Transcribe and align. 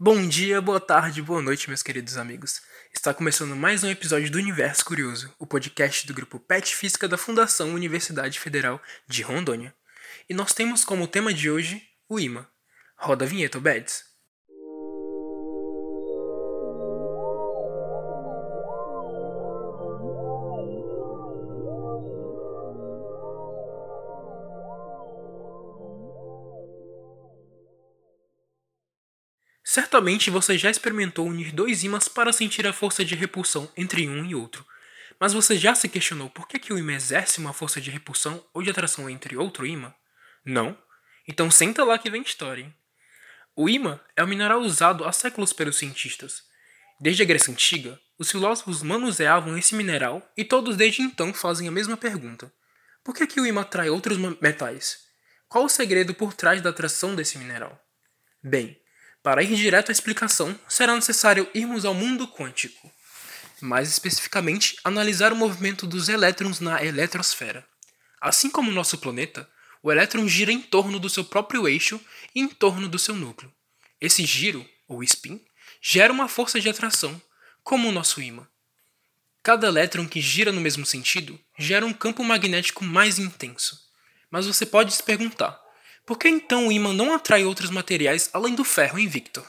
Bom 0.00 0.28
dia, 0.28 0.60
boa 0.60 0.78
tarde, 0.78 1.20
boa 1.20 1.42
noite, 1.42 1.68
meus 1.68 1.82
queridos 1.82 2.16
amigos. 2.16 2.62
Está 2.94 3.12
começando 3.12 3.56
mais 3.56 3.82
um 3.82 3.90
episódio 3.90 4.30
do 4.30 4.38
Universo 4.38 4.84
Curioso, 4.84 5.34
o 5.40 5.44
podcast 5.44 6.06
do 6.06 6.14
grupo 6.14 6.38
PET 6.38 6.72
Física 6.72 7.08
da 7.08 7.18
Fundação 7.18 7.74
Universidade 7.74 8.38
Federal 8.38 8.80
de 9.08 9.22
Rondônia. 9.22 9.74
E 10.30 10.34
nós 10.34 10.52
temos 10.54 10.84
como 10.84 11.08
tema 11.08 11.34
de 11.34 11.50
hoje 11.50 11.82
o 12.08 12.20
imã. 12.20 12.46
Roda 12.96 13.24
a 13.24 13.28
vinheta, 13.28 13.58
Beds. 13.58 14.04
Certamente 29.70 30.30
você 30.30 30.56
já 30.56 30.70
experimentou 30.70 31.28
unir 31.28 31.52
dois 31.52 31.84
ímãs 31.84 32.08
para 32.08 32.32
sentir 32.32 32.66
a 32.66 32.72
força 32.72 33.04
de 33.04 33.14
repulsão 33.14 33.70
entre 33.76 34.08
um 34.08 34.24
e 34.24 34.34
outro. 34.34 34.66
Mas 35.20 35.34
você 35.34 35.58
já 35.58 35.74
se 35.74 35.90
questionou 35.90 36.30
por 36.30 36.48
que, 36.48 36.58
que 36.58 36.72
o 36.72 36.78
ímã 36.78 36.94
exerce 36.94 37.38
uma 37.38 37.52
força 37.52 37.78
de 37.78 37.90
repulsão 37.90 38.42
ou 38.54 38.62
de 38.62 38.70
atração 38.70 39.10
entre 39.10 39.36
outro 39.36 39.66
ímã? 39.66 39.94
Não? 40.42 40.74
Então 41.28 41.50
senta 41.50 41.84
lá 41.84 41.98
que 41.98 42.08
vem 42.08 42.22
história. 42.22 42.62
Hein? 42.62 42.74
O 43.54 43.68
ímã 43.68 44.00
é 44.16 44.24
um 44.24 44.26
mineral 44.26 44.58
usado 44.60 45.04
há 45.04 45.12
séculos 45.12 45.52
pelos 45.52 45.76
cientistas. 45.76 46.44
Desde 46.98 47.22
a 47.22 47.26
Grécia 47.26 47.52
Antiga, 47.52 48.00
os 48.18 48.30
filósofos 48.30 48.82
manuseavam 48.82 49.58
esse 49.58 49.74
mineral 49.74 50.26
e 50.34 50.46
todos 50.46 50.78
desde 50.78 51.02
então 51.02 51.34
fazem 51.34 51.68
a 51.68 51.70
mesma 51.70 51.98
pergunta. 51.98 52.50
Por 53.04 53.14
que, 53.14 53.26
que 53.26 53.38
o 53.38 53.44
ímã 53.44 53.60
atrai 53.60 53.90
outros 53.90 54.16
metais? 54.40 55.00
Qual 55.46 55.66
o 55.66 55.68
segredo 55.68 56.14
por 56.14 56.32
trás 56.32 56.62
da 56.62 56.70
atração 56.70 57.14
desse 57.14 57.36
mineral? 57.36 57.78
Bem, 58.42 58.80
para 59.22 59.42
ir 59.42 59.54
direto 59.54 59.90
à 59.90 59.92
explicação, 59.92 60.58
será 60.68 60.94
necessário 60.94 61.48
irmos 61.54 61.84
ao 61.84 61.94
mundo 61.94 62.26
quântico. 62.28 62.90
Mais 63.60 63.88
especificamente, 63.88 64.76
analisar 64.84 65.32
o 65.32 65.36
movimento 65.36 65.86
dos 65.86 66.08
elétrons 66.08 66.60
na 66.60 66.82
eletrosfera. 66.84 67.66
Assim 68.20 68.48
como 68.48 68.70
o 68.70 68.74
nosso 68.74 68.98
planeta, 68.98 69.48
o 69.82 69.90
elétron 69.90 70.26
gira 70.28 70.52
em 70.52 70.60
torno 70.60 70.98
do 70.98 71.08
seu 71.08 71.24
próprio 71.24 71.68
eixo 71.68 72.00
e 72.34 72.40
em 72.40 72.48
torno 72.48 72.88
do 72.88 72.98
seu 72.98 73.14
núcleo. 73.14 73.52
Esse 74.00 74.24
giro, 74.24 74.68
ou 74.86 75.02
spin, 75.02 75.40
gera 75.80 76.12
uma 76.12 76.28
força 76.28 76.60
de 76.60 76.68
atração, 76.68 77.20
como 77.62 77.88
o 77.88 77.92
nosso 77.92 78.20
ímã. 78.20 78.46
Cada 79.42 79.68
elétron 79.68 80.06
que 80.06 80.20
gira 80.20 80.52
no 80.52 80.60
mesmo 80.60 80.84
sentido 80.84 81.38
gera 81.58 81.86
um 81.86 81.92
campo 81.92 82.22
magnético 82.22 82.84
mais 82.84 83.18
intenso. 83.18 83.78
Mas 84.30 84.46
você 84.46 84.66
pode 84.66 84.92
se 84.92 85.02
perguntar: 85.02 85.58
por 86.08 86.18
que 86.18 86.26
então 86.26 86.68
o 86.68 86.72
ímã 86.72 86.94
não 86.94 87.12
atrai 87.12 87.44
outros 87.44 87.68
materiais 87.68 88.30
além 88.32 88.54
do 88.54 88.64
ferro 88.64 88.98
em 88.98 89.06
Victor? 89.06 89.46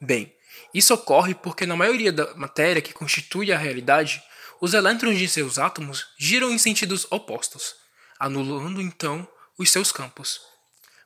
Bem, 0.00 0.34
isso 0.72 0.94
ocorre 0.94 1.34
porque 1.34 1.66
na 1.66 1.76
maioria 1.76 2.10
da 2.10 2.34
matéria 2.34 2.80
que 2.80 2.94
constitui 2.94 3.52
a 3.52 3.58
realidade, 3.58 4.22
os 4.58 4.72
elétrons 4.72 5.18
de 5.18 5.28
seus 5.28 5.58
átomos 5.58 6.06
giram 6.18 6.50
em 6.50 6.56
sentidos 6.56 7.06
opostos, 7.10 7.74
anulando 8.18 8.80
então 8.80 9.28
os 9.58 9.70
seus 9.70 9.92
campos. 9.92 10.40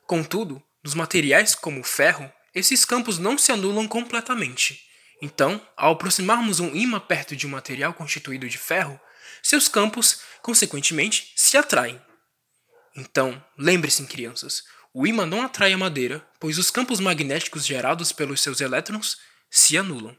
Contudo, 0.07 0.63
nos 0.81 0.93
materiais 0.93 1.53
como 1.53 1.81
o 1.81 1.83
ferro, 1.83 2.31
esses 2.55 2.85
campos 2.85 3.17
não 3.19 3.37
se 3.37 3.51
anulam 3.51 3.85
completamente. 3.89 4.79
Então, 5.21 5.61
ao 5.75 5.91
aproximarmos 5.91 6.61
um 6.61 6.73
ímã 6.73 7.01
perto 7.01 7.35
de 7.35 7.45
um 7.45 7.49
material 7.49 7.93
constituído 7.93 8.47
de 8.47 8.57
ferro, 8.57 8.97
seus 9.41 9.67
campos, 9.67 10.21
consequentemente, 10.41 11.33
se 11.35 11.57
atraem. 11.57 12.01
Então, 12.95 13.43
lembre-se, 13.57 14.05
crianças, 14.05 14.63
o 14.93 15.07
ímã 15.07 15.25
não 15.25 15.41
atrai 15.41 15.73
a 15.73 15.77
madeira, 15.77 16.25
pois 16.39 16.57
os 16.57 16.69
campos 16.69 16.99
magnéticos 16.99 17.65
gerados 17.65 18.11
pelos 18.11 18.41
seus 18.41 18.61
elétrons 18.61 19.17
se 19.49 19.77
anulam. 19.77 20.15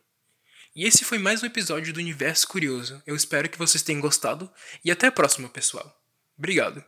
E 0.75 0.85
esse 0.85 1.05
foi 1.05 1.19
mais 1.19 1.43
um 1.43 1.47
episódio 1.47 1.93
do 1.93 2.01
Universo 2.01 2.49
Curioso. 2.49 3.01
Eu 3.07 3.15
espero 3.15 3.49
que 3.49 3.59
vocês 3.59 3.83
tenham 3.83 4.01
gostado 4.01 4.51
e 4.85 4.91
até 4.91 5.07
a 5.07 5.13
próxima, 5.13 5.49
pessoal. 5.49 5.95
Obrigado. 6.37 6.85